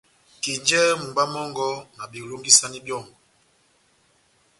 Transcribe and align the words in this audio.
Kenjɛhɛ 0.43 0.91
mumba 0.99 1.23
mɔngɔ, 1.33 1.67
na 1.95 2.03
belongisani 2.11 2.79
byɔ́ngɔ, 2.85 3.13